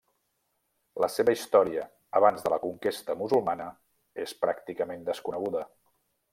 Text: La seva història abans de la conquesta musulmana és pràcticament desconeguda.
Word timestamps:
La 1.03 1.09
seva 1.15 1.35
història 1.35 1.83
abans 2.21 2.47
de 2.47 2.53
la 2.55 2.59
conquesta 2.65 3.17
musulmana 3.21 3.69
és 4.27 4.37
pràcticament 4.47 5.09
desconeguda. 5.13 5.67